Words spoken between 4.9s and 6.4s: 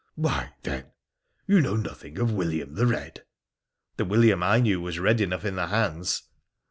red enough in the hands.'